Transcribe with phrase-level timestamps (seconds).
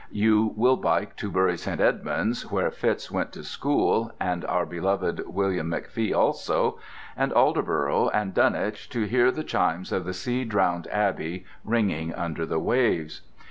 [0.09, 1.79] You will bike to Bury St.
[1.79, 6.79] Edmunds (where Fitz went to school and our beloved William McFee also!)
[7.15, 12.47] and Aldeburgh, and Dunwich, to hear the chimes of the sea drowned abbey ringing under
[12.47, 13.21] the waves.